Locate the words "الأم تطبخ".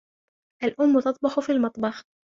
0.63-1.39